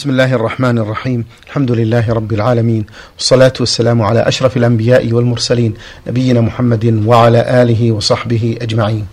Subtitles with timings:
[0.00, 5.74] بسم الله الرحمن الرحيم الحمد لله رب العالمين والصلاة والسلام على أشرف الأنبياء والمرسلين
[6.06, 9.06] نبينا محمد وعلى آله وصحبه أجمعين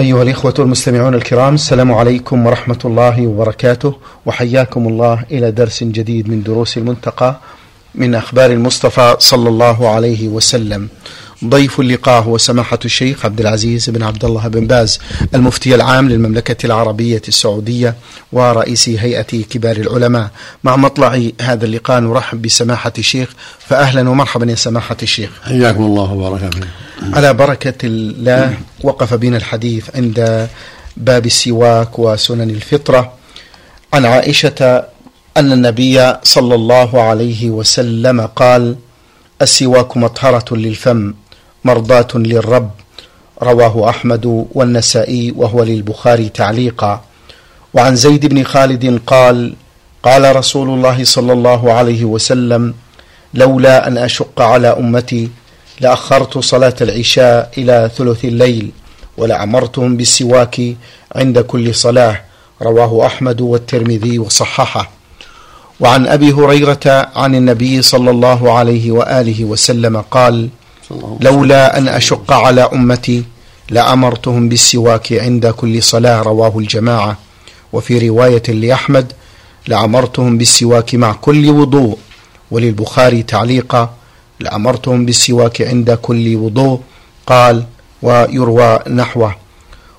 [0.00, 3.94] أيها الإخوة المستمعون الكرام السلام عليكم ورحمة الله وبركاته
[4.26, 7.40] وحياكم الله إلى درس جديد من دروس المنتقى
[7.94, 10.88] من أخبار المصطفى صلى الله عليه وسلم
[11.44, 14.98] ضيف اللقاء هو سماحة الشيخ عبد العزيز بن عبد الله بن باز
[15.34, 17.94] المفتي العام للمملكة العربية السعودية
[18.32, 20.30] ورئيس هيئة كبار العلماء.
[20.64, 23.28] مع مطلع هذا اللقاء نرحب بسماحة الشيخ.
[23.58, 25.30] فأهلا ومرحبا يا سماحة الشيخ.
[25.42, 26.66] حياكم الله وبارك فيكم
[27.14, 30.48] على بركة الله وقف بنا الحديث عند
[30.96, 33.12] باب السواك وسنن الفطرة.
[33.94, 34.84] عن عائشة
[35.36, 38.76] أن النبي صلى الله عليه وسلم قال
[39.42, 41.14] السواك مطهرة للفم.
[41.66, 42.70] مرضاة للرب
[43.42, 44.24] رواه أحمد
[44.56, 46.92] والنسائي وهو للبخاري تعليقا.
[47.74, 49.36] وعن زيد بن خالد قال
[50.02, 52.62] قال رسول الله صلى الله عليه وسلم
[53.34, 55.30] لولا أن أشق على أمتي
[55.80, 58.70] لأخرت صلاة العشاء إلى ثلث الليل
[59.18, 60.56] ولأمرتهم بالسواك
[61.16, 62.20] عند كل صلاة
[62.62, 64.90] رواه أحمد والترمذي وصححه.
[65.80, 70.48] وعن أبي هريرة عن النبي صلى الله عليه وآله وسلم قال
[71.20, 73.24] لولا أن أشق على أمتي
[73.70, 77.18] لأمرتهم بالسواك عند كل صلاة رواه الجماعة.
[77.72, 79.12] وفي رواية لأحمد
[79.66, 81.98] لأمرتهم بالسواك مع كل وضوء.
[82.50, 83.94] وللبخاري تعليقا
[84.40, 86.80] لأمرتهم بالسواك عند كل وضوء.
[87.26, 87.64] قال
[88.02, 89.34] ويروى نحوه.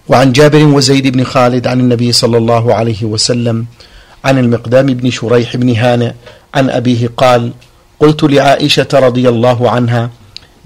[0.07, 3.66] وعن جابر وزيد بن خالد عن النبي صلى الله عليه وسلم
[4.25, 6.11] عن المقدام بن شريح بن هانئ
[6.55, 7.51] عن أبيه قال
[7.99, 10.09] قلت لعائشة رضي الله عنها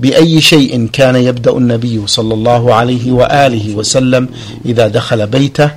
[0.02, 4.30] بأي شيء كان يبدأ النبي صلى الله عليه وآله وسلم
[4.66, 5.72] إذا دخل بيته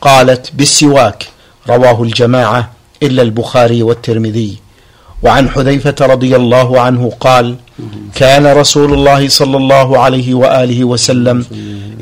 [0.00, 1.28] قالت بالسواك
[1.68, 2.70] رواه الجماعة
[3.02, 4.56] إلا البخاري والترمذي.
[5.22, 7.56] وعن حذيفة رضي الله عنه قال
[8.14, 11.46] كان رسول الله صلى الله عليه وآله وسلم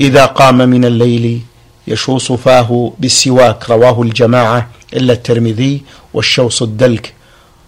[0.01, 1.41] إذا قام من الليل
[1.87, 5.83] يشوص فاه بالسواك رواه الجماعة إلا الترمذي
[6.15, 7.15] والشوص الدلك.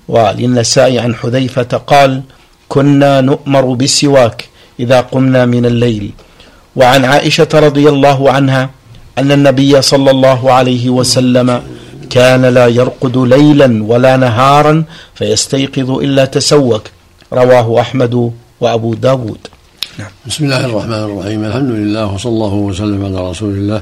[0.08, 2.22] وللنساء عن حذيفة قال
[2.72, 4.38] كنا نؤمر بالسواك
[4.82, 6.04] إذا قمنا من الليل.
[6.78, 8.62] وعن عائشة رضي الله عنها
[9.18, 11.48] أن النبي صلى الله عليه وسلم
[12.10, 14.74] كان لا يرقد ليلا ولا نهارا
[15.18, 16.84] فيستيقظ إلا تسوك.
[17.32, 18.14] رواه أحمد
[18.60, 19.42] وأبو داود.
[19.98, 20.12] نعم.
[20.26, 21.40] بسم الله الرحمن الرحيم.
[21.50, 23.80] الحمد لله وصلى الله وسلم على رسول الله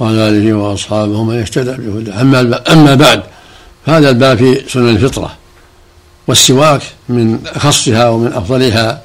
[0.00, 2.20] وعلى آله وأصحابه من اهتدى بهداه.
[2.20, 2.40] أما
[2.74, 3.20] أما بعد
[3.86, 5.30] فهذا الباب في سنن الفطرة.
[6.26, 9.02] والسواك من أخصها ومن أفضلها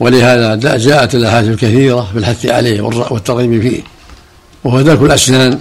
[0.00, 3.82] ولهذا جاءت الأحاديث الكثيرة بالحث عليه والترغيب فيه.
[4.64, 5.58] وهو ذلك الأسنان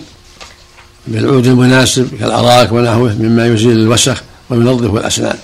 [1.07, 5.37] بالعود المناسب كالأراك ونحوه مما يزيل الوسخ وينظف الأسنان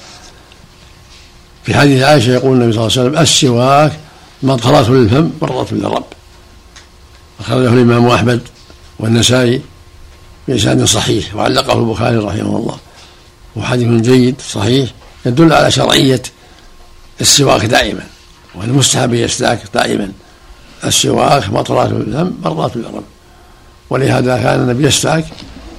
[1.63, 3.91] في حديث عائشة يقول النبي صلى الله عليه وسلم السواك
[4.43, 6.05] مطهرة للفم مرضة للرب.
[7.39, 8.41] أخرجه الإمام أحمد
[8.99, 9.61] والنسائي
[10.47, 12.77] بإسناد صحيح وعلقه البخاري رحمه الله.
[13.57, 14.89] وحديث جيد صحيح.
[15.25, 16.21] يدل على شرعية
[17.21, 18.03] السواك دائما
[18.55, 20.11] والمستحب يستاك دائما.
[20.83, 23.03] السواك مطرات الذنب مرات للرب
[23.89, 25.25] ولهذا كان النبي يستاك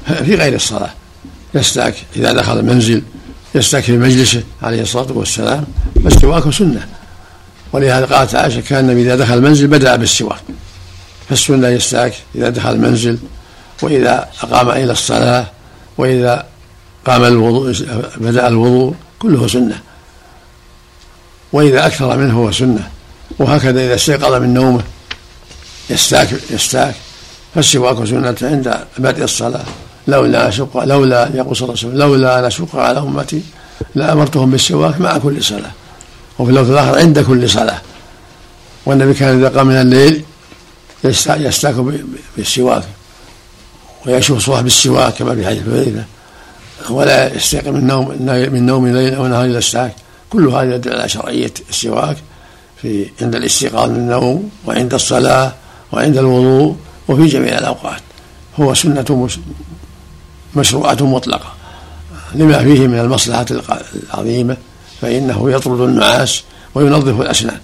[0.06, 0.90] في غير الصلاة.
[1.54, 3.02] يستاك إذا دخل المنزل
[3.54, 5.64] يستاك في مجلسه عليه الصلاة والسلام
[6.04, 6.88] فالسواك سنة.
[7.72, 10.40] ولهذا قالت عائشة كان النبي إذا دخل المنزل بدأ بالسواك.
[11.28, 13.18] فالسنة يستاك إذا دخل المنزل
[13.82, 15.46] وإذا قام إلى الصلاة
[15.98, 16.46] وإذا
[17.08, 17.74] قام الوضوء
[18.16, 19.80] بدأ الوضوء كله سنة.
[21.52, 22.88] وإذا أكثر منه هو سنة.
[23.38, 24.82] وهكذا إذا استيقظ من نومه
[25.90, 26.94] يستاك يستاك.
[27.54, 29.64] فالسواك سنة عند بدء الصلاة.
[30.08, 33.42] لولا أشق لولا يقول صلى الله عليه وسلم لولا أن أشق على أمتي
[33.94, 35.72] لأمرتهم بالسواك مع كل صلاة.
[36.38, 37.80] وفي اللفظ الآخر عند كل صلاة.
[38.86, 40.24] والنبي كان إذا قام من الليل
[41.04, 41.74] يستاك
[42.36, 42.84] بالسواك.
[44.06, 45.62] ويشوص فاه بالسواك كما في حديث
[46.90, 48.08] ولا يستيقظ من نوم
[48.52, 49.94] من نوم ليل أو نهار إلا استاك
[50.30, 52.16] كل هذا يدل على شرعية السواك
[52.82, 55.54] في عند الاستيقاظ من النوم وعند الصلاة
[55.92, 56.76] وعند الوضوء
[57.08, 58.00] وفي جميع الأوقات.
[58.60, 59.28] هو سنة
[60.56, 61.52] مشروعة مطلقة.
[62.34, 64.56] لما فيه من المصلحة العظيمة
[65.00, 66.42] فإنه يطرد النعاس
[66.74, 67.58] وينظف الأسنان.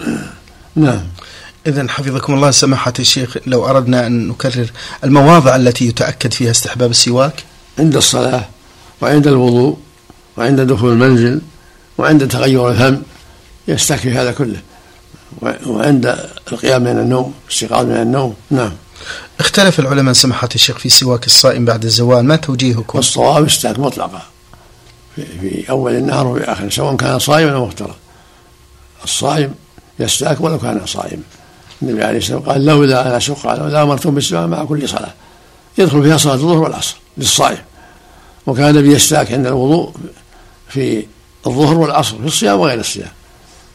[0.76, 1.02] نعم.
[1.66, 4.70] إذا حفظكم الله سماحة الشيخ لو أردنا أن نكرر
[5.04, 7.44] المواضع التي يتأكد فيها استحباب السواك.
[7.78, 8.44] عند الصلاة
[9.00, 9.76] وعند الوضوء
[10.36, 11.40] وعند دخول المنزل
[11.98, 13.02] وعند تغير الهم
[13.68, 14.60] يستكفي هذا كله.
[15.66, 16.18] وعند
[16.52, 18.72] القيام من النوم الاستيقاظ من النوم نعم.
[19.40, 24.22] اختلف العلماء سماحة الشيخ في سواك الصائم بعد الزوال ما توجيهكم؟ الصواب استاك مطلقة
[25.16, 27.94] في, في أول النهار وفي آخره سواء كان صائما أو مفترض
[29.04, 29.54] الصائم
[29.98, 31.22] يستاك ولو كان صائما
[31.82, 35.14] النبي عليه الصلاة والسلام قال لولا أن أشق على لولا أمرتم بالسواك مع كل صلاة.
[35.78, 37.58] يدخل فيها صلاة الظهر والعصر للصائم.
[38.46, 39.94] وكان النبي يستاك عند الوضوء
[40.68, 41.06] في
[41.46, 43.10] الظهر والعصر في الصيام وغير الصيام.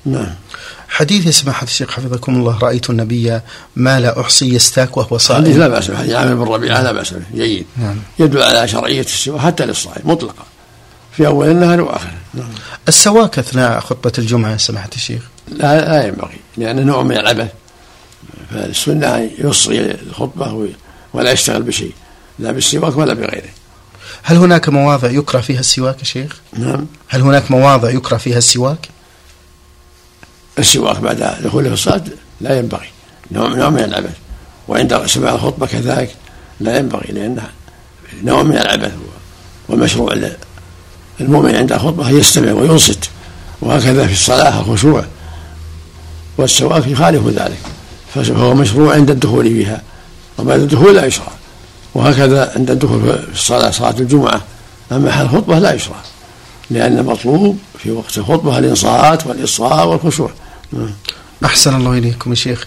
[0.06, 0.36] نعم.
[0.90, 3.40] حديث يا سماحة الشيخ حفظكم الله رأيت النبي
[3.76, 5.44] ما لا أحصي يستاك وهو صائم.
[5.44, 7.66] حديث لا بأس به حديث عامر بن ربيعة لا بأس به جيد.
[7.78, 7.96] نعم.
[8.20, 10.44] يدل على شرعية السواك حتى للصائم مطلقا
[11.18, 12.18] في أول النهار وآخره.
[12.34, 12.50] نعم.
[12.88, 17.52] السواك أثناء خطبة الجمعة يا سماحة الشيخ؟ لا لا ينبغي لأنه نوع من العبث
[18.52, 20.68] فالسنة يصغي الخطبة
[21.14, 21.94] ولا يشتغل بشيء
[22.40, 23.50] لا بالسواك ولا بغيره.
[24.24, 26.86] هل هناك مواضع يكره فيها السواك يا شيخ؟ نعم.
[27.08, 28.90] هل هناك مواضع يكره فيها السواك؟
[30.60, 32.04] السواك بعد دخوله في الصلاة
[32.42, 32.88] لا ينبغي.
[33.32, 34.16] نوع نوع من العبث.
[34.68, 36.16] وعند سماع الخطبة كذلك
[36.60, 37.50] لا ينبغي لأنها
[38.24, 38.92] نوع من العبث
[39.70, 40.16] والمشروع
[41.22, 43.10] المؤمن عند الخطبة يستمع وينصت.
[43.62, 45.06] وهكذا في الصلاة الخشوع
[46.38, 47.60] والسواك يخالف ذلك.
[48.14, 49.82] فهو مشروع عند الدخول فيها
[50.38, 51.41] وبعد الدخول لا يشرع.
[51.96, 54.42] وهكذا عند الدخول في الصلاة صلاة الجمعة.
[54.92, 55.96] أما حال الخطبة لا يشرع
[56.70, 60.32] لأن المطلوب في وقت الخطبة الإنصات والإصغاء والخشوع.
[61.46, 62.66] أحسن الله إليكم يا شيخ.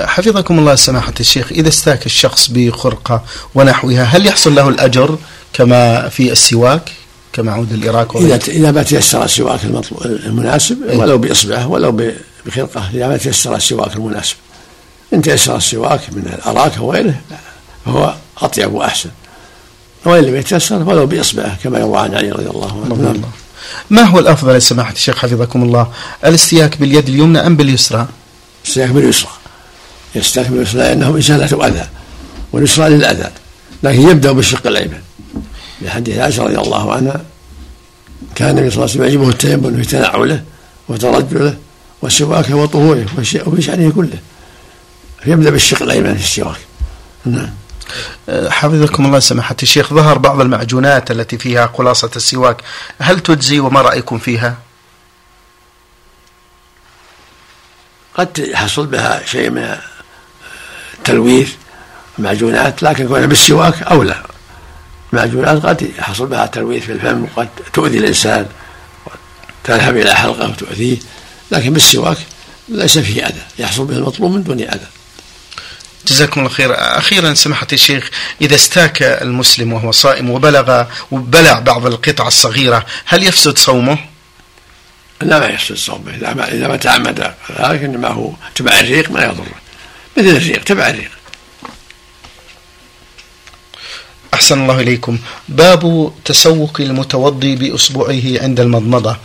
[0.00, 3.24] حفظكم الله سماحة الشيخ إذا استاك الشخص بخرقة
[3.54, 5.18] ونحوها هل يحصل له الأجر
[5.52, 6.92] كما في السواك
[7.32, 9.60] كما عود الإراك إذا إذا ما تيسر السواك
[10.04, 10.98] المناسب إيه.
[10.98, 12.12] ولو بإصبعه ولو
[12.46, 12.90] بخرقة.
[12.94, 14.36] إذا ما تيسر السواك المناسب
[15.14, 17.20] إن تيسر السواك من الأراك وغيره
[17.84, 19.10] فهو أطيب وأحسن.
[20.04, 22.94] وإن لم يتيسر ولو بإصبعه كما يروى عن علي رضي الله عنه.
[22.94, 23.22] نعم.
[23.90, 25.92] ما هو الأفضل يا سماحة الشيخ حفظكم الله؟
[26.24, 28.06] الاستياك باليد اليمنى أم باليسرى؟
[28.64, 29.30] الاستياك باليسرى.
[30.14, 31.88] يستياك باليسرى لأنه إزالة أذى
[32.52, 33.30] واليسرى للأذى
[33.82, 35.00] لكن يبدأ بالشق الأيمن.
[35.82, 37.20] لحديث عائشة رضي الله عنها
[38.34, 40.42] كان النبي صلى الله عليه وسلم يعجبه التيمم في تنعله
[40.88, 41.56] وترجله
[42.02, 44.18] والسواك وطهوره وفي شأنه كله.
[45.26, 46.58] يبدأ بالشق الأيمن في السواك.
[47.24, 47.50] نعم.
[48.28, 49.94] حفظكم الله سماحة الشيخ.
[49.94, 52.56] ظهر بعض المعجونات التي فيها خلاصة السواك.
[53.00, 54.56] هل تجزي وما رأيكم فيها؟
[58.14, 59.76] قد يحصل بها شيء من
[60.98, 61.52] التلويث
[62.18, 64.22] معجونات لكن كونها بالسواك أولى.
[65.12, 68.46] معجونات قد يحصل بها تلويث في الفم وقد تؤذي الإنسان
[69.64, 70.98] تذهب إلى حلقة وتؤذيه
[71.50, 72.18] لكن بالسواك
[72.68, 73.42] ليس فيه أذى.
[73.58, 74.86] يحصل به المطلوب من دون أذى.
[76.08, 76.74] جزاكم الله خير.
[76.74, 78.10] أخيرا سماحة الشيخ
[78.40, 83.98] إذا استاك المسلم وهو صائم وبلغ وبلع بعض القطع الصغيرة هل يفسد صومه؟
[85.22, 86.14] لا ما يفسد صومه.
[86.14, 89.54] إذا ما إذا ما تعمد ذلك إنما هو تبع الريق ما يضره
[90.16, 91.10] مثل الريق تبع الريق.
[94.34, 95.18] أحسن الله إليكم.
[95.48, 99.16] باب تسوق المتوضي بإصبعه عند المضمضة.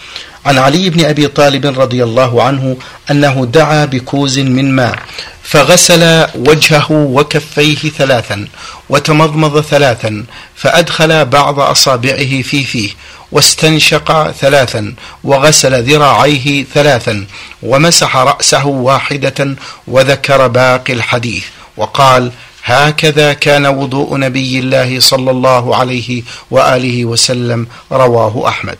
[0.45, 2.77] عن علي بن أبي طالب رضي الله عنه
[3.11, 4.99] أنه دعا بكوز من ماء
[5.43, 8.47] فغسل وجهه وكفيه ثلاثا
[8.89, 12.89] وتمضمض ثلاثا فأدخل بعض أصابعه في فيه
[13.31, 14.93] واستنشق ثلاثا
[15.23, 17.25] وغسل ذراعيه ثلاثا
[17.63, 19.55] ومسح رأسه واحدة
[19.87, 21.43] وذكر باقي الحديث
[21.77, 22.31] وقال
[22.63, 28.77] هكذا كان وضوء نبي الله صلى الله عليه وآله وسلم رواه أحمد.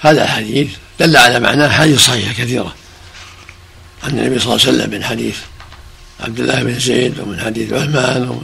[0.00, 0.68] هذا الحديث
[1.00, 2.74] دل على معناه حديث صحيحه كثيرة.
[4.04, 5.36] عن النبي صلى الله عليه وسلم من حديث
[6.20, 8.40] عبد الله بن زيد ومن حديث عثمان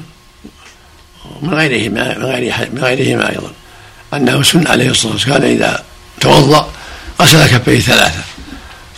[1.42, 3.52] ومن غيرهما من غير من غيرهما أيضا.
[4.14, 5.38] أنه سن عليه الصلاة والسلام.
[5.38, 5.82] كان إذا
[6.21, 6.71] توضأ
[7.21, 8.23] غسل كفيه ثلاثة.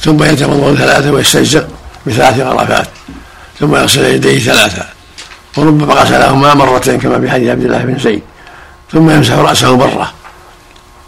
[0.00, 1.68] ثم يتمضمض ثلاثة ويستنشق
[2.06, 2.88] بثلاث غرفات.
[3.60, 4.86] ثم يغسل يديه ثلاثة.
[5.56, 8.22] وربما غسلهما مرتين كما في حديث عبد الله بن زيد.
[8.92, 10.12] ثم يمسح رأسه مرة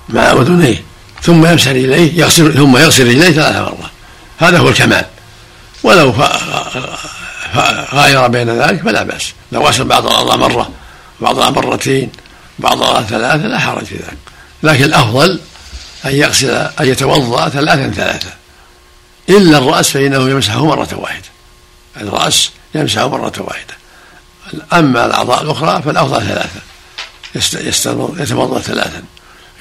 [0.08, 0.85] مع أذنيه.
[1.22, 3.90] ثم يمسح رجليه يغسل ثم يغسل رجليه ثلاث مرات
[4.38, 5.04] هذا هو الكمال.
[5.82, 6.14] ولو
[7.94, 9.32] غاير بين ذلك فلا بأس.
[9.52, 10.70] لو غسل بعض الأعضاء مرة
[11.20, 12.10] بعضها مرتين
[12.58, 14.18] بعضها ثلاثة لا حرج في ذلك.
[14.62, 15.40] لكن الأفضل
[16.04, 18.30] أن يغسل أن يتوضأ ثلاثا ثلاثة
[19.28, 21.28] إلا الرأس فإنه يمسحه مرة واحدة.
[21.96, 23.74] الرأس يمسح مرة واحدة.
[24.72, 26.60] أما الأعضاء الأخرى فالأفضل ثلاثة
[28.22, 29.02] يتوضأ ثلاثا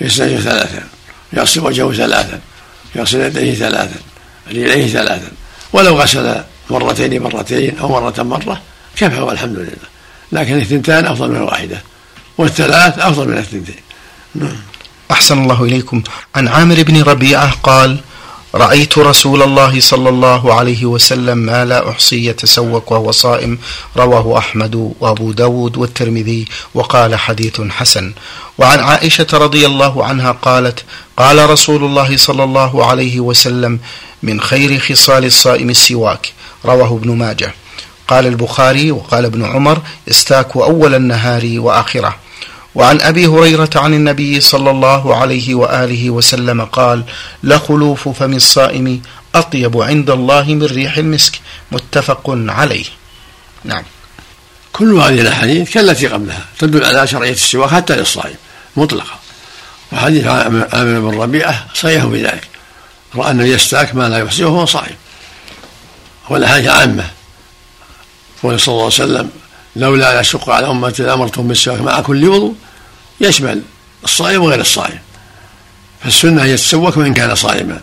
[0.01, 0.83] يستنجي ثلاثا.
[1.33, 2.39] يغسل وجهه ثلاثا
[2.95, 3.99] يغسل يديه ثلاثا
[4.47, 5.31] رجليه ثلاثا.
[5.73, 8.61] ولو غسل مرتين مرتين أو مرة مرة
[8.95, 9.95] كفى والحمد لله.
[10.31, 11.81] لكن الثنتان أفضل من الواحدة
[12.37, 13.75] والثلاث أفضل من الثنتين
[14.35, 14.57] نعم.
[15.11, 16.03] أحسن الله إليكم.
[16.35, 17.99] عن عامر بن ربيعة قال
[18.55, 23.57] رأيت رسول الله صلى الله عليه وسلم ما لا أحصي يتسوك وهو صائم
[23.97, 28.13] رواه أحمد وأبو داود والترمذي وقال حديث حسن.
[28.57, 30.83] وعن عائشة رضي الله عنها قالت
[31.17, 33.79] قال رسول الله صلى الله عليه وسلم
[34.23, 36.33] من خير خصال الصائم السواك
[36.65, 37.53] رواه ابن ماجه.
[38.07, 42.15] قال البخاري وقال ابن عمر يستاك أول النهار وآخرة
[42.75, 47.03] وعن أبي هريرة عن النبي صلى الله عليه وآله وسلم قال
[47.43, 49.01] لخلوف فم الصائم
[49.35, 51.39] أطيب عند الله من ريح المسك.
[51.71, 52.85] متفق عليه.
[53.63, 53.83] نعم.
[54.73, 58.35] كل هذه الأحاديث كالتي قبلها تدل على شرعية السواك حتى للصائم
[58.75, 59.19] مطلقا
[59.91, 62.47] وحديث عامر بن ربيعة صريح بذلك.
[63.15, 64.95] رأى النبي يستاك ما لا يحصيه وهو صائم.
[66.29, 67.09] والأحاديث عامة.
[68.43, 69.29] قول صلى الله عليه وسلم
[69.75, 72.55] لولا أشق على أمتي لأمرتهم بالسواك مع كل وضوء
[73.21, 73.61] يشمل
[74.03, 74.99] الصائم وغير الصائم.
[76.03, 77.81] فالسنة هي يتسوك وان كان صائما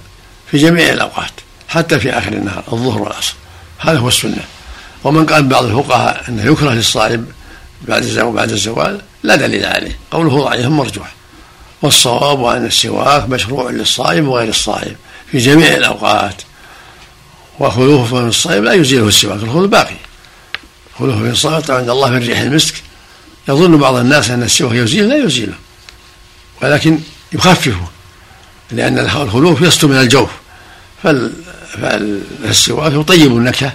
[0.51, 1.31] في جميع الأوقات
[1.69, 3.35] حتى في آخر النهار الظهر والعصر.
[3.79, 4.45] هذا هو السنة.
[5.05, 7.27] ومن قال بعض الفقهاء أنه يكره للصائم
[7.83, 11.13] بعد الزوال بعد الزوال لا دليل عليه قوله ضعيف مرجوح.
[11.83, 14.97] والصواب أن السواك مشروع للصائم وغير الصائم
[15.31, 16.43] في جميع الأوقات.
[17.59, 19.97] وخلوفه من الصائم لا يزيله السواك الخلوف باقي
[20.99, 22.75] خلوه في الصلاة عند الله من ريح المسك.
[23.49, 25.55] يظن بعض الناس أن السواك يزيل لا يزيله
[26.63, 27.01] ولكن
[27.33, 27.89] يخففه
[28.71, 30.31] لأن الخلوف يسطو من الجوف.
[31.03, 33.73] فالسواك يطيب النكهة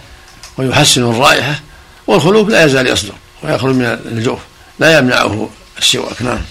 [0.57, 1.59] ويحسن الرائحة
[2.07, 4.39] والخلوف لا يزال يصدر ويخرج من الجوف.
[4.79, 6.41] لا يمنعه السواك نعم.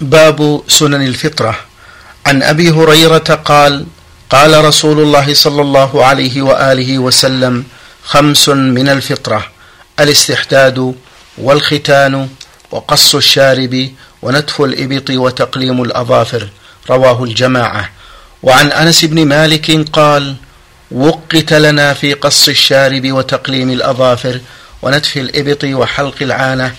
[0.00, 1.58] باب سنن الفطرة.
[2.26, 3.86] عن أبي هريرة قال
[4.30, 7.64] قال رسول الله صلى الله عليه وآله وسلم
[8.06, 9.46] خمس من الفطرة
[10.00, 10.94] الاستحداد
[11.38, 12.28] والختان
[12.70, 13.90] وقص الشارب
[14.22, 16.48] ونتف الإبط وتقليم الأظافر
[16.90, 17.90] رواه الجماعة.
[18.42, 20.34] وعن أنس بن مالك قال
[20.90, 24.40] وقت لنا في قص الشارب وتقليم الأظافر
[24.82, 26.74] ونتف الإبط وحلق العانة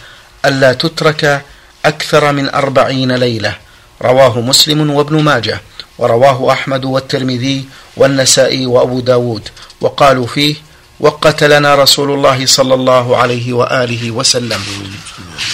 [0.45, 1.45] ألا تترك
[1.85, 3.55] أكثر من أربعين ليلة
[4.01, 5.61] رواه مسلم وابن ماجه
[5.97, 7.65] ورواه أحمد والترمذي
[7.97, 9.49] والنسائي وأبو داود.
[9.81, 10.66] وقالوا فيه
[10.99, 14.61] وقت لنا رسول الله صلى الله عليه وآله وسلم.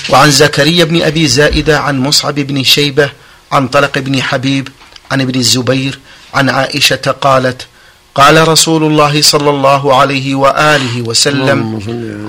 [0.10, 3.10] وعن زكريا بن أبي زائدة عن مصعب بن شيبة
[3.52, 4.70] عن طلق بن حبيب
[5.12, 6.00] عن ابن الزبير
[6.34, 7.68] عن عائشة قالت
[8.16, 11.80] قال رسول الله صلى الله عليه وآله وسلم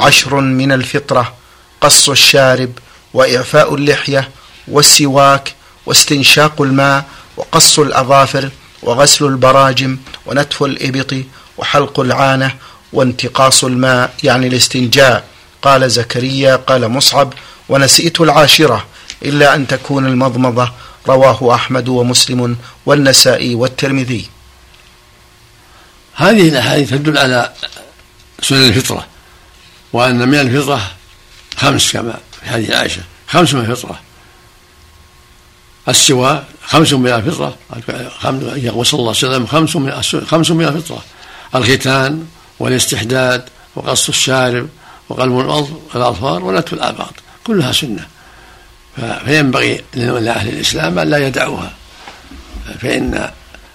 [0.00, 1.34] عشر من الفطرة
[1.80, 2.70] قص الشارب
[3.14, 4.28] وإعفاء اللحية
[4.68, 5.54] والسواك
[5.86, 7.04] واستنشاق الماء
[7.36, 8.50] وقص الأظافر
[8.82, 11.14] وغسل البراجم ونتف الإبط
[11.58, 12.54] وحلق العانة
[12.94, 15.24] وانتقاص الماء يعني الاستنجاء.
[15.62, 17.32] قال زكريا قال مصعب
[17.68, 18.86] ونسيت العاشرة
[19.22, 20.72] إلا أن تكون المضمضة.
[21.08, 24.26] رواه أحمد ومسلم والنسائي والترمذي.
[26.14, 27.52] هذه الأحاديث تدل على
[28.42, 29.06] سنن الفطرة
[29.92, 30.90] وأن من الفطرة
[31.56, 34.00] خمس كما في حديث عائشة خمس من الفطرة.
[35.88, 37.56] السواء خمس من الفطرة
[38.56, 41.04] يقول صلى الله عليه وسلم خمس من خمس من الفطرة.
[41.54, 42.26] الختان
[42.58, 43.44] والاستحداد
[43.76, 44.68] وقص الشارب
[45.08, 45.38] وقلب
[45.94, 47.14] الأظفار ونتف الآباط
[47.46, 48.06] كلها سنة.
[49.24, 51.72] فينبغي لأهل الإسلام أن لا يدعوها.
[52.80, 53.30] فإن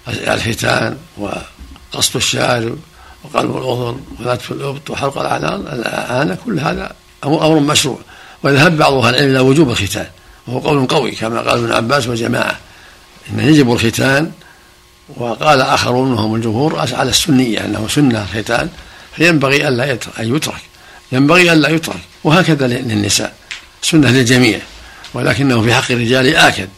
[0.07, 2.77] الختان وقص الشارب
[3.23, 6.91] وقلب الأذن ونتف الإبط وحلق الأعنان الأعانة كل هذا
[7.25, 7.99] أمر مشروع.
[8.43, 10.07] وذهب بعض أهل العلم إلى وجوب الختان
[10.47, 12.57] وهو قول قوي كما قال ابن عباس وجماعة
[13.29, 14.31] إنه يجب الختان
[15.17, 18.69] وقال آخرون وهم الجمهور على السنية أنه سنة الختان
[19.15, 20.61] فينبغي ألا أن يترك.
[21.11, 21.99] ينبغي ألا يترك.
[22.23, 23.35] وهكذا للنساء.
[23.81, 24.59] سنة للجميع.
[25.13, 26.69] ولكنه في حق الرجال آكد.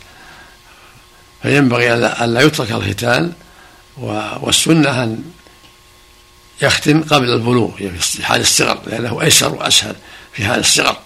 [1.41, 3.31] فينبغي ألا يترك الختان
[4.41, 5.23] والسنة أن
[6.61, 9.95] يختن قبل البلوغ يعني في حال الصغر لأنه أيسر وأسهل
[10.33, 10.97] في حال الصغر.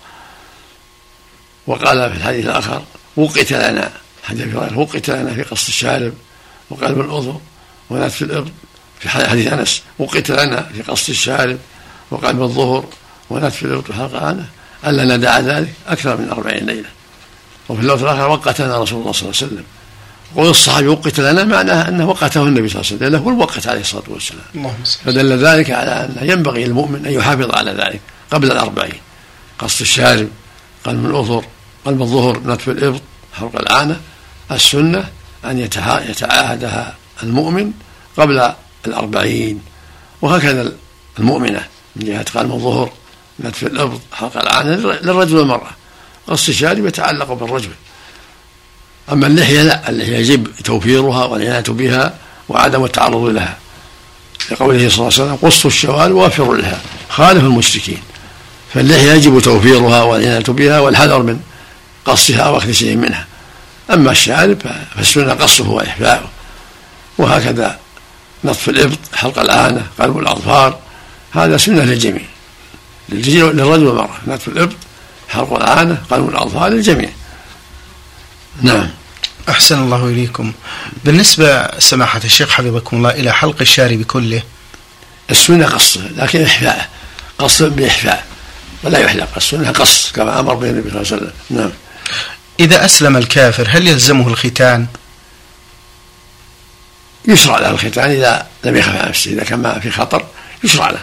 [1.67, 2.83] وقال في الحديث الآخر
[3.17, 3.91] وقت لنا
[4.23, 6.13] حديث وقت لنا في قص الشارب
[6.69, 7.39] وقلب الأذن
[7.89, 8.51] ونتف الإبط
[8.99, 11.57] في حديث أنس وقت لنا في قص الشارب
[12.11, 12.85] وقلب الظهر
[13.29, 14.45] ونتف الإبط وحلق عنه
[14.85, 16.89] ألا ندع ذلك أكثر من أربعين ليلة.
[17.69, 19.63] وفي اللفظ الآخر وقتنا رسول الله صلى الله عليه وسلم.
[20.35, 23.67] قول الصحابي وقت لنا معناه أنه وقته النبي صلى الله عليه وسلم له هو الوقت
[23.67, 24.45] عليه الصلاة والسلام.
[25.05, 28.99] فدل ذلك على أنه ينبغي للمؤمن أن يحافظ على ذلك قبل الأربعين.
[29.59, 30.27] قص الشارب
[30.83, 31.45] قلب الأظهر
[31.85, 33.01] قلب الظهر نتف الإبط
[33.33, 33.99] حلق العانة
[34.51, 35.09] السنة
[35.51, 35.59] أن
[36.09, 37.71] يتعاهدها المؤمن
[38.17, 38.53] قبل
[38.87, 39.61] الأربعين
[40.21, 40.71] وهكذا
[41.19, 42.91] المؤمنة من جهة قلم الظهر
[43.39, 45.69] نتف الأرض حلق العانة للرجل والمرأة.
[46.27, 47.69] قص الشارب يتعلق بالرجل.
[49.11, 52.13] أما اللحية لا اللحية يجب توفيرها والعناية بها
[52.49, 53.57] وعدم التعرض لها.
[54.51, 58.01] لقوله صلى الله عليه وسلم قصوا الشوال وافروا لها خالف المشركين.
[58.73, 61.39] فاللحية يجب توفيرها والعناية بها والحذر من
[62.05, 63.27] قصها وأخذ شيء منها.
[63.93, 64.61] أما الشارب
[64.95, 66.29] فالسنة قصه وإحفاؤه.
[67.17, 67.79] وهكذا
[68.43, 70.79] نطف الإبط حلق الآنة قلب الأظفار.
[71.31, 72.21] هذا سنة للجميع.
[73.09, 74.17] للرجل والمرأة.
[74.27, 74.75] نتف الإبط
[75.29, 77.09] حلق الآنة قلب الأظفار للجميع.
[78.61, 78.89] نعم.
[79.49, 80.53] أحسن الله إليكم.
[81.03, 84.41] بالنسبة سماحة الشيخ حفظكم الله إلى حلق الشارب كله.
[85.31, 86.89] السنة قص لكن إحفاء.
[87.37, 88.25] قص بإحفاء.
[88.83, 89.29] ولا يحلق.
[89.37, 91.31] السنة قص كما أمر به النبي صلى الله عليه وسلم.
[91.49, 91.71] نعم.
[92.59, 94.85] إذا أسلم الكافر هل يلزمه الختان؟
[97.27, 100.25] يشرع له الختان إذا لم يخف على نفسه إذا كان ما في خطر
[100.63, 100.99] يشرع له.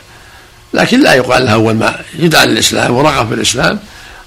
[0.75, 3.78] لكن لا يقال له أول ما يدعى للإسلام ورغب في الإسلام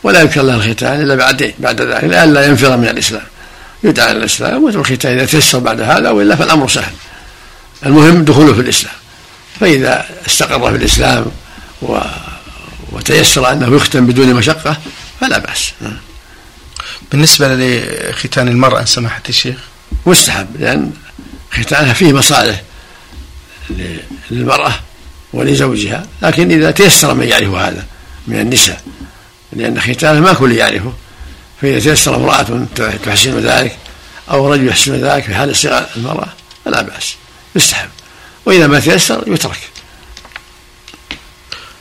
[0.03, 3.23] ولا يذكر له الختان إلا بعد بعد ذلك لئلا ينفر من الإسلام.
[3.83, 6.93] يدعى للإسلام والختان إذا تيسر بعد هذا وإلا فالأمر سهل.
[7.85, 8.93] المهم دخوله في الإسلام.
[9.59, 11.25] فإذا استقر في الإسلام
[11.81, 11.97] و...
[12.91, 14.77] وتيسر أنه يختم بدون مشقة
[15.21, 15.71] فلا بأس.
[17.11, 19.57] بالنسبة لختان المرأة سماحة الشيخ.
[20.05, 20.91] مستحب لأن
[21.51, 22.61] ختانها فيه مصالح
[24.31, 24.79] للمرأة
[25.33, 27.85] ولزوجها لكن إذا تيسر من يعرف هذا
[28.27, 28.81] من النساء
[29.53, 30.93] لأن ختانه ما كل يعرفه
[31.61, 32.65] فإذا تيسر امرأة
[33.05, 33.77] تحسن ذلك
[34.31, 36.27] أو رجل يحسن ذلك في حال استغلال المرأة
[36.65, 37.15] فلا بأس.
[37.55, 37.89] يستحب
[38.45, 39.69] وإذا ما تيسر يترك.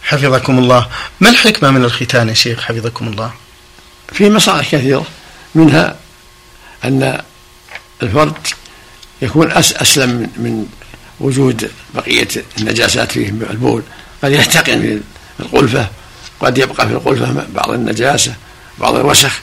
[0.02, 0.88] حفظكم الله.
[1.20, 3.32] ما الحكمة من الختان يا شيخ؟ حفظكم الله.
[4.12, 5.06] في مصالح كثيرة
[5.54, 5.96] منها
[6.84, 7.22] أن
[8.02, 8.46] الفرد
[9.22, 10.66] يكون أسلم من
[11.20, 13.82] وجود بقية النجاسات فيه البول
[14.22, 14.80] قد يحتقن
[15.36, 15.88] في القلفة
[16.40, 18.34] قد يبقى في القلفة بعض النجاسة
[18.78, 19.40] بعض الوسخ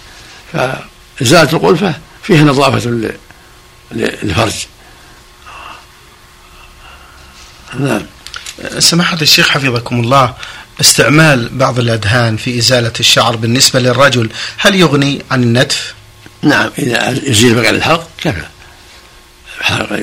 [0.54, 3.10] فإزالة القلفة فيها نظافة
[3.92, 4.54] للفرج.
[7.80, 8.02] نعم.
[8.80, 10.34] سماحة الشيخ حفظكم الله.
[10.82, 15.94] استعمال بعض الأدهان في إزالة الشعر بالنسبة للرجل هل يغني عن النتف؟
[16.42, 18.44] نعم إذا يزيل بقع الحلق كفى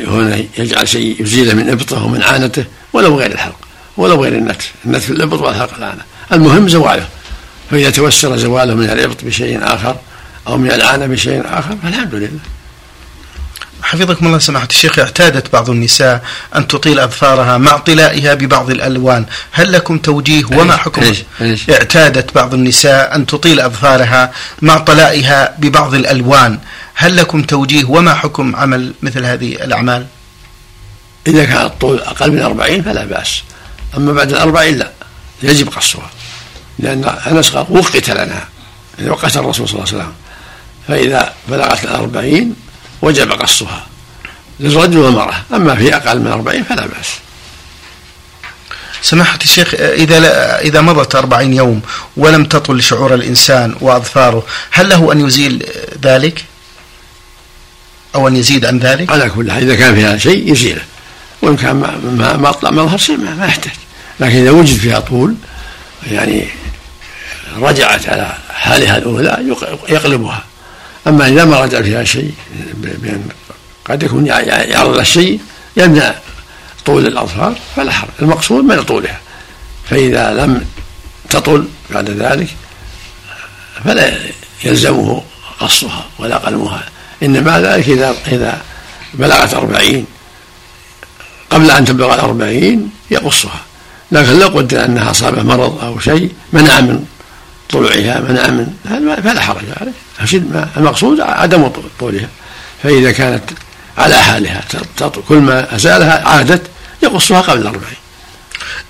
[0.07, 3.57] هنا يجعل شيء يزيله من إبطه ومن عانته ولو غير الحلق
[3.97, 4.73] ولو غير النتف.
[4.85, 6.03] النتف الإبط والحلق العانة
[6.33, 7.09] المهم زواله.
[7.71, 9.97] فإذا توسر زواله من الإبط بشيء آخر
[10.47, 12.58] أو من العانة بشيء آخر فالحمد لله.
[13.89, 16.25] حفظكم الله سماحة الشيخ اعتادت بعض النساء
[16.57, 19.27] أن تطيل أظفارها مع طلائها ببعض الألوان.
[19.53, 25.55] هل لكم توجيه؟ وما حكم إيش؟ إيش؟ اعتادت بعض النساء أن تطيل أظفارها مع طلائها
[25.59, 26.59] ببعض الألوان؟
[26.95, 30.07] هل لكم توجيه؟ وما حكم عمل مثل هذه الأعمال؟
[31.27, 33.43] إذا كان الطول أقل من أربعين فلا بأس
[33.97, 34.91] أما بعد الأربعين لا
[35.43, 36.11] يجب قصها
[36.79, 38.45] لأن أنس قال وقت لنا
[38.99, 40.13] يعني وقت الرسول صلى الله عليه وسلم
[40.89, 42.55] فإذا بلغت الأربعين
[43.03, 43.87] وجب قصها
[44.61, 45.43] للرجل والمرأة.
[45.55, 47.09] أما في أقل من أربعين فلا بأس.
[49.03, 50.19] سماحة الشيخ إذا
[50.61, 51.83] إذا مضت أربعين يوم
[52.17, 55.67] ولم تطل شعور الإنسان وأظفاره هل له أن يزيل
[56.03, 56.45] ذلك؟
[58.15, 60.83] أو أن يزيد عن ذلك؟ على كل حال إذا كان فيها شيء يزيله.
[61.43, 63.73] وإن كان ما ما أطلع مظهر شيء ما, ما يحتاج.
[64.21, 65.35] لكن إذا وجد فيها طول
[66.11, 66.49] يعني
[67.57, 69.57] رجعت على حالها الأولى
[69.89, 70.45] يقلبها.
[71.07, 72.35] أما إذا ما رجع فيها شيء
[72.75, 73.29] بأن
[73.85, 75.41] قد يكون يعرض الشيء
[75.77, 76.15] يمنع
[76.87, 78.11] طول الأظفار فلا حرج.
[78.23, 79.21] المقصود منع طولها.
[79.91, 80.65] فإذا لم
[81.31, 82.49] تطل بعد ذلك
[83.85, 84.19] فلا
[84.65, 85.23] يلزمه
[85.61, 86.85] قصها ولا قلمها.
[87.23, 88.63] إنما ذلك إذا إذا
[89.15, 90.07] بلغت أربعين
[91.51, 93.61] قبل أن تبلغ الأربعين يقصها.
[94.13, 97.05] لكن لو قدر أنها أصابه مرض أو شيء منع من
[97.71, 98.67] طلوعها منع من
[99.23, 99.93] فلا حرج عليه.
[100.77, 102.29] المقصود عدم طولها.
[102.83, 103.43] فإذا كانت
[103.99, 104.65] على حالها
[105.29, 106.63] كل ما أزالها عادت
[107.03, 107.97] يقصها قبل الأربعين.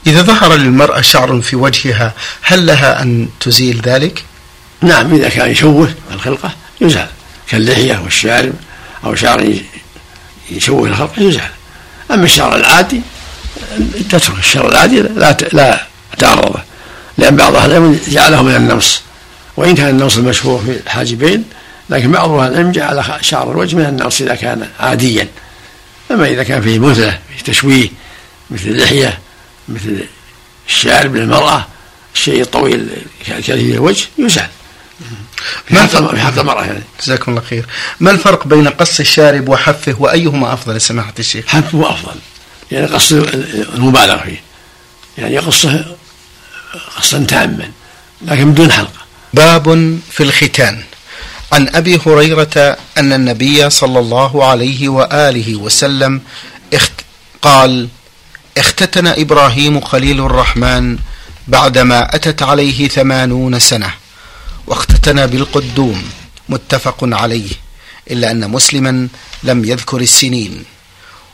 [0.07, 2.13] إذا ظهر للمرأة شعر في وجهها
[2.43, 4.25] هل لها أن تزيل ذلك؟
[4.81, 7.09] نعم إذا كان يشوه الخلقة يزال.
[7.49, 8.53] كاللحية والشارب
[9.05, 9.55] أو شعر
[10.51, 11.51] يشوه الخلقة يزال.
[12.11, 13.01] أما الشعر العادي
[14.11, 15.87] تترك الشعر العادي لا لا
[16.19, 16.61] تعرضه
[17.19, 19.03] لأن بعض أهل العلم جعله من النمص
[19.59, 21.45] وإن كان النمص المشهور في الحاجبين
[21.91, 25.29] لكن بعض أهل العلم جعل شعر الوجه من النمص إذا كان عاديا.
[26.11, 27.89] أما إذا كان فيه مثلة فيه تشويه
[28.51, 29.19] مثل اللحية
[29.69, 30.05] مثل
[30.69, 31.67] الشارب للمرأة
[32.15, 32.89] الشيء الطويل
[33.27, 34.49] كثير الوجه يزال
[35.71, 37.67] ما في حق المرأة يعني جزاكم الله خير.
[38.01, 41.47] ما الفرق بين قص الشارب وحفه وأيهما أفضل؟ سماحة الشيخ.
[41.47, 42.17] حفه أفضل.
[42.73, 44.43] يعني قص المبالغ فيه.
[45.19, 45.97] يعني يقصه
[46.97, 47.71] قصا تاما
[48.23, 48.98] لكن بدون حلقة
[49.35, 50.83] باب في الختان.
[51.53, 56.21] عن أبي هريرة أن النبي صلى الله عليه وآله وسلم
[56.75, 56.93] اخت
[57.43, 57.89] قال
[58.59, 60.99] اختتن إبراهيم خليل الرحمن
[61.49, 63.91] بعدما أتت عليه ثمانون سنة
[64.67, 66.05] واختتن بالقدوم
[66.49, 67.51] متفق عليه
[68.11, 69.09] إلا أن مسلما
[69.43, 70.65] لم يذكر السنين.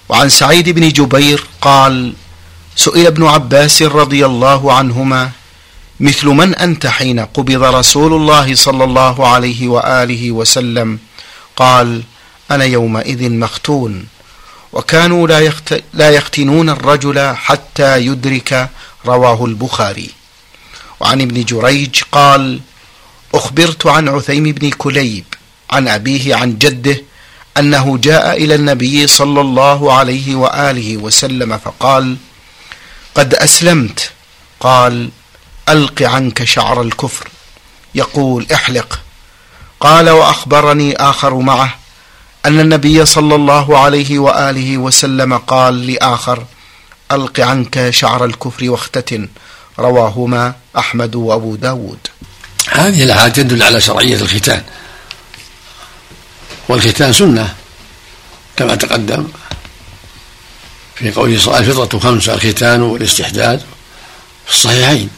[0.09, 2.15] وعن سعيد بن جبير قال
[2.77, 5.31] سئل ابن عباس رضي الله عنهما
[6.01, 10.99] مثل من أنت حين قبض رسول الله صلى الله عليه وآله وسلم.
[11.57, 12.03] قال
[12.51, 14.07] أنا يومئذ مختون.
[14.73, 15.83] وكانوا لا, يخت...
[15.93, 18.69] لا يختنون الرجل حتى يدرك
[19.07, 20.11] رواه البخاري.
[21.01, 22.61] وعن ابن جريج قال
[23.35, 25.25] أخبرت عن عثيم بن كليب
[25.71, 27.03] عن أبيه عن جده
[27.59, 32.17] أنه جاء إلى النبي صلى الله عليه وآله وسلم فقال
[33.15, 34.11] قد أسلمت.
[34.61, 35.11] قال
[35.69, 37.29] ألق عنك شعر الكفر.
[37.95, 39.01] يقول احلق.
[39.81, 41.75] قال وأخبرني آخر معه
[42.47, 46.45] أن النبي صلى الله عليه وآله وسلم قال لآخر
[47.13, 49.29] ألق عنك شعر الكفر واختتن.
[49.79, 51.99] رواهما أحمد وأبو داود.
[52.69, 54.63] هذه الاحاديث تدل على شرعية الختان.
[56.69, 57.55] والختان سنة
[58.57, 59.29] كما تقدم
[60.95, 63.63] في قوله الفطرة خمسة الختان والاستحداد
[64.47, 65.11] في الصحيحين.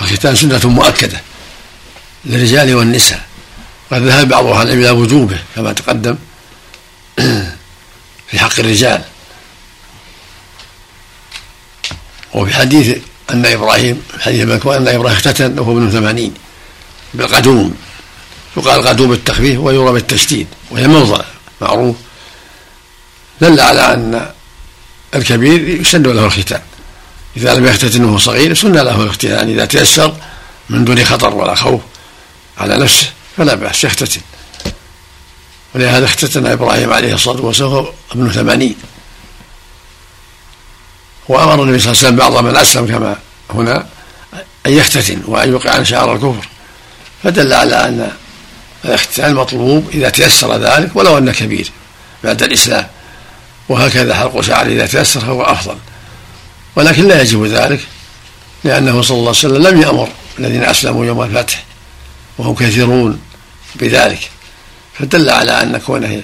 [0.00, 1.20] الختان سنة مؤكدة
[2.24, 3.20] للرجال والنساء
[3.90, 6.16] قد ذهب بعضها إلى وجوبه كما تقدم
[8.28, 9.02] في حق الرجال.
[12.34, 12.96] وفي حديث
[13.30, 16.34] أن إبراهيم حديث المكوى أن إبراهيم اختتن وهو ابن ثمانين
[17.14, 17.74] بالقدوم.
[18.56, 21.24] يقال قدوم التخفيف ويرى بالتشديد وهي موضع
[21.60, 21.96] معروف.
[23.40, 24.30] دل على أن
[25.14, 26.62] الكبير يسن له الختان.
[27.36, 30.14] إذا لم يختتن وهو صغير سن له الاختتان إذا تيسر
[30.70, 31.80] من دون خطر ولا خوف
[32.58, 34.20] على نفسه فلا بأس يختتن.
[35.74, 38.74] ولهذا اختتن إبراهيم عليه الصلاة والسلام ابن ثمانين.
[41.28, 43.16] وأمر النبي صلى الله عليه وسلم بعض من أسلم كما
[43.50, 43.86] هنا
[44.66, 46.48] أن يختتن وأن يوقع عن شعر الكفر.
[47.22, 48.10] فدل على أن
[48.84, 51.70] الاختتان مطلوب إذا تيسر ذلك ولو أنه كبير
[52.24, 52.86] بعد الإسلام.
[53.68, 55.76] وهكذا حلق شعر إذا تيسر فهو أفضل.
[56.76, 57.80] ولكن لا يجب ذلك
[58.64, 61.64] لأنه صلى الله عليه وسلم لم يأمر الذين أسلموا يوم الفتح
[62.38, 63.20] وهم كثيرون
[63.74, 64.30] بذلك.
[64.98, 66.22] فدل على أن كونه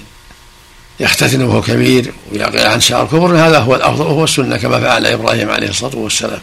[0.99, 5.49] يختتن وهو كبير ويقع عن شعر الكفر هذا هو الأفضل وهو السنة كما فعل إبراهيم
[5.49, 6.41] عليه الصلاة والسلام.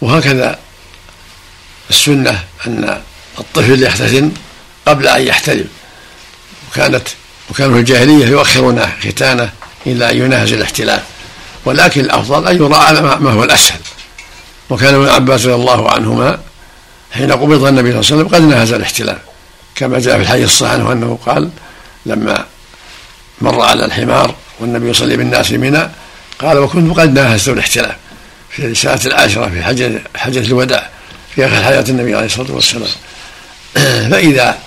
[0.00, 0.58] وهكذا
[1.90, 3.00] السنة أن
[3.38, 4.32] الطفل يختتن
[4.86, 5.68] قبل أن يحتلم
[6.70, 7.08] وكانت
[7.50, 9.52] وكانوا في الجاهلية يؤخرون ختانه
[9.86, 11.02] إلى أن يناهز الاحتلال.
[11.68, 13.80] ولكن الأفضل أن يراعى ما هو الأسهل.
[14.70, 16.38] وكان ابن عباس رضي الله عنهما
[17.12, 19.18] حين قبض النبي صلى الله عليه وسلم قد ناهز الاحتلال.
[19.74, 21.50] كما جاء في الحديث الصحيح عنه أنه قال
[22.06, 22.46] لما
[23.40, 25.88] مر على الحمار والنبي يصلي بالناس منى
[26.38, 27.96] قال وكنت قد ناهزت الاحتلال
[28.50, 30.90] في الساعة العاشرة في حجة حجة الوداع
[31.34, 32.90] في آخر حياة النبي عليه الصلاة والسلام.
[34.10, 34.58] فإذا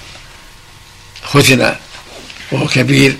[1.23, 1.75] ختن
[2.51, 3.17] وهو كبير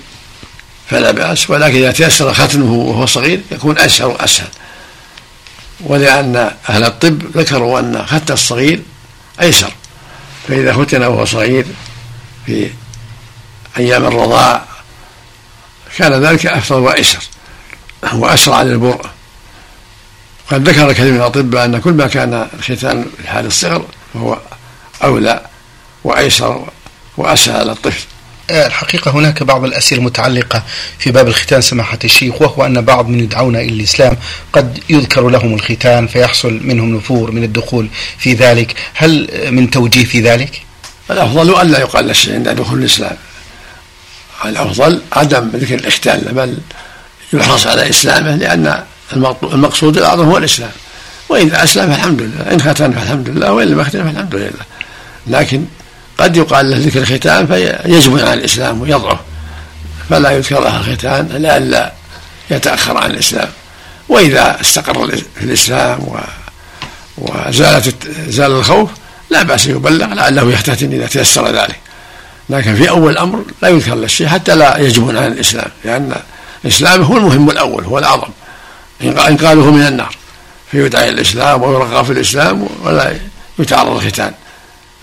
[0.92, 1.50] فلا بأس.
[1.50, 4.48] ولكن إذا تيسر ختنه وهو صغير يكون أسهل وأسهل.
[5.80, 8.82] ولأن أهل الطب ذكروا أن ختن الصغير
[9.40, 9.72] أيسر.
[10.48, 11.66] فإذا ختن وهو صغير
[12.46, 12.70] في
[13.78, 14.64] أيام الرضاع
[15.96, 17.22] كان ذلك أفضل وأيسر.
[18.12, 19.06] وأسرع للبرء.
[20.50, 24.38] قد ذكر كثير من الأطباء أن كل ما كان الختان في حال الصغر فهو
[25.04, 25.46] أولى
[26.04, 26.68] وأيسر
[27.16, 28.04] وأسهل للطفل.
[28.52, 30.62] الحقيقة هناك بعض الأسئلة المتعلقة
[30.98, 34.16] في باب الختان سماحة الشيخ وهو أن بعض من يدعون إلى الإسلام
[34.52, 37.88] قد يذكر لهم الختان فيحصل منهم نفور من الدخول
[38.18, 38.74] في ذلك.
[38.94, 40.62] هل من توجيه في ذلك؟
[41.10, 43.16] الأفضل ألا يقال الشيء عند دخول الإسلام.
[44.44, 46.58] الأفضل عدم ذكر الإختان بل
[47.32, 48.84] يحرص على إسلامه لأن
[49.42, 50.70] المقصود الأعظم هو الإسلام.
[51.28, 52.52] وإذا أسلم فالحمد لله.
[52.52, 54.50] إن ختن فالحمد لله وإن لم يختن فالحمد لله.
[55.26, 55.64] لكن
[56.22, 59.18] قد يقال له ذكر الختان فيجبن عن الإسلام ويضعف
[60.10, 61.92] فلا يذكر لها الختان لئلا
[62.50, 63.48] يتأخر عن الإسلام.
[64.08, 66.18] وإذا استقر في الإسلام و
[67.18, 67.94] وزالت
[68.28, 68.90] زال الخوف
[69.30, 71.76] لا بأس يبلغ لعله يختتن إذا تيسر ذلك.
[72.50, 76.14] لكن في أول الأمر لا يذكر له الشيء حتى لا يجبن عن الإسلام لأن
[76.64, 78.30] الإسلام هو المهم الأول هو الأعظم.
[79.02, 80.16] إنقاذه من النار
[80.70, 83.16] فيدعى الإسلام ويرغب في الإسلام ولا
[83.58, 84.32] يتعرض الختان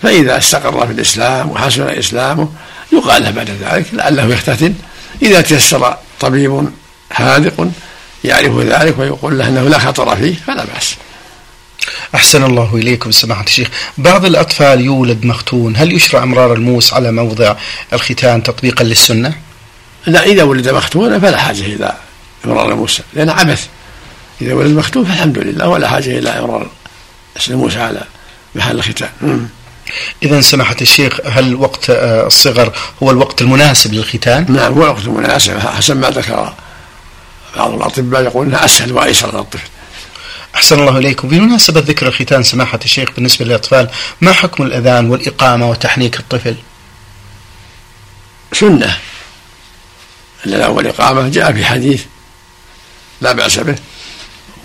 [0.02, 2.48] فإذا استقر في الإسلام وحسن إسلامه
[2.92, 4.74] يقال له بعد ذلك لعله يختتن.
[5.22, 6.70] إذا تيسر طبيب
[7.10, 7.70] حاذق
[8.24, 10.94] يعرف ذلك ويقول له أنه لا خطر فيه فلا بأس.
[12.14, 13.68] أحسن الله إليكم سماحة الشيخ.
[13.98, 17.54] بعض الأطفال يولد مختون هل يشرع أمرار الموس على موضع
[17.92, 19.34] الختان تطبيقا للسنة؟
[20.06, 21.94] لا إذا ولد مختونا فلا حاجة إلى
[22.44, 23.66] إمرار موسى لأنه عبث.
[24.42, 26.70] إذا ولد مختوم فالحمد لله ولا حاجة إلى إمرار
[27.50, 28.02] موسى على
[28.54, 29.48] محل الختان.
[30.22, 32.72] إذا سماحة الشيخ هل وقت آه، الصغر
[33.02, 35.58] هو الوقت المناسب للختان؟ نعم هو الوقت المناسب.
[35.58, 36.52] حسب ما ذكر
[37.56, 39.68] بعض الأطباء يقول أنها أسهل وأيسر للطفل.
[40.54, 41.28] أحسن الله إليكم.
[41.28, 43.88] بمناسبة ذكر الختان سماحة الشيخ بالنسبة للأطفال
[44.20, 46.54] ما حكم الأذان والإقامة وتحنيك الطفل؟
[48.52, 48.96] سنة.
[50.46, 52.04] الأذان والإقامة جاء في حديث
[53.20, 53.76] لا بأس به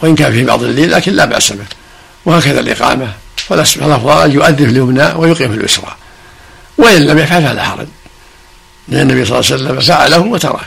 [0.02, 1.66] وإن كان في بعض الليل لكن لا بأس به.
[2.26, 3.14] وهكذا الإقامة.
[3.38, 5.96] فالأفضل أن يؤذن في اليمنى ويقيم في اليسرى.
[6.78, 7.88] وإن لم يفعل فلا حرج.
[8.88, 10.60] لأن النبي صلى الله عليه وسلم فعله وتركه.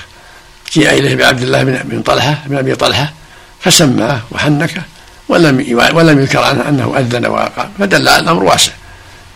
[0.72, 3.12] جيء إليه بعبد الله بن طلحة بن أبي طلحة
[3.60, 4.82] فسماه وحنكه
[5.28, 8.72] ولم ولم يذكر عنه أنه أذن وأقام فدل على الأمر واسع.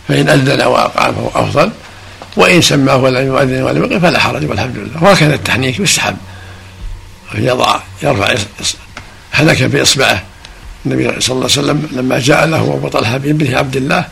[0.07, 1.71] فإن أذن وأقام فهو أفضل
[2.37, 5.03] وإن سماه ولم يؤذن ولم يقم فلا حرج والحمد لله.
[5.03, 6.17] وهكذا التحنيك يستحب.
[7.35, 8.35] يضع يرفع
[9.33, 10.23] حنك بإصبعه.
[10.85, 14.05] النبي صلى الله عليه وسلم لما جاء له أبو طلحة بابنه عبد الله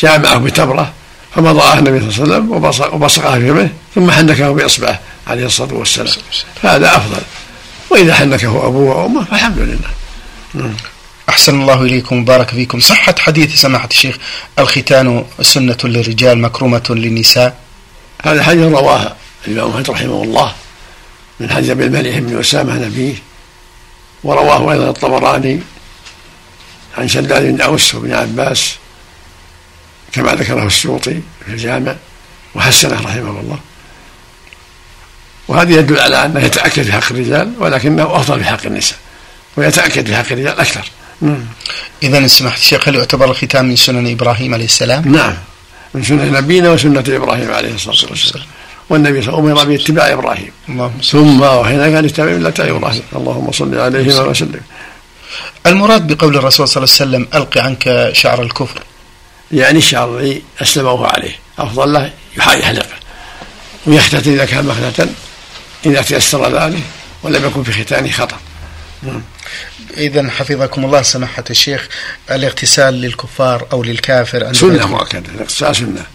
[0.00, 0.92] جاء معه بتمره
[1.34, 6.14] فمضاها النبي صلى الله عليه وسلم وبصقها في فمه ثم حنكه بإصبعه عليه الصلاة والسلام.
[6.62, 7.22] فهذا أفضل.
[7.90, 10.74] وإذا حنكه أبوه وأمه فالحمد لله.
[11.28, 12.80] أحسن الله إليكم وبارك فيكم.
[12.80, 14.16] صحة حديث سماحة الشيخ
[14.58, 17.56] الختان سنة للرجال مكرومة للنساء.
[18.22, 19.12] هذا حديث رواه
[19.48, 20.52] الإمام أحمد رحمه الله
[21.40, 23.14] من حديث أبي المليح بن أسامة نبيه.
[24.24, 25.60] ورواه أيضا الطبراني
[26.98, 28.74] عن شداد بن أوس وابن عباس
[30.12, 31.96] كما ذكره السيوطي في الجامع
[32.54, 33.58] وحسنه رحمه الله.
[35.48, 38.98] وهذا يدل على أنه يتأكد في حق الرجال ولكنه أفضل في حق النساء
[39.56, 40.90] ويتأكد في حق الرجال أكثر.
[42.02, 45.34] إذا سمحت الشيخ هل يعتبر الختام من سنن إبراهيم عليه السلام؟ نعم.
[45.94, 48.46] من سنة نبينا وسنة إبراهيم عليه الصلاة والسلام.
[48.92, 50.52] والنبي صلى الله عليه وسلم أمر باتباع إبراهيم.
[51.04, 53.02] ثم وحين كان يتبع ملة إبراهيم.
[53.16, 54.60] اللهم صل عليه وسلم.
[55.66, 58.82] المراد بقول الرسول صلى الله عليه وسلم ألقي عنك شعر الكفر.
[59.52, 61.36] يعني الشعر الذي أسلمه عليه.
[61.58, 62.96] أفضل له يحلقه
[63.86, 65.08] ويختتن إذا كان مخنة
[65.86, 66.82] إذا تيسر ذلك
[67.22, 68.36] ولم يكن في ختانه خطر
[69.96, 71.88] إذا حفظكم الله سماحة الشيخ
[72.30, 75.32] الاغتسال للكفار أو للكافر سنة مؤكدة.
[75.34, 76.06] الاغتسال سنة.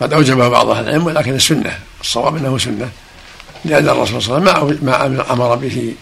[0.00, 2.90] قد أوجبها بعض أهل العلم ولكن السنة الصواب أنه سنة
[3.64, 5.94] لأن الرسول صلى الله عليه وسلم ما أمر به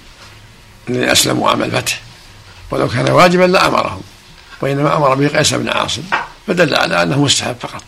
[0.88, 2.02] الذين أسلموا عام الفتح
[2.70, 4.00] ولو كان واجبا لأمرهم
[4.60, 6.02] وإنما أمر به قيس بن عاصم
[6.46, 7.82] فدل على أنه مستحب فقط.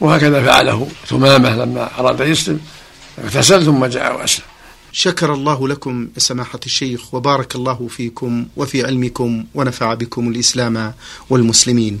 [0.00, 2.60] وهكذا فعله ثمامة لما أراد أن يسلم
[3.24, 4.44] اغتسل ثم جاء وأسلم.
[4.92, 10.94] شكر الله لكم سماحة الشيخ وبارك الله فيكم وفي علمكم ونفع بكم الإسلام
[11.30, 12.00] والمسلمين.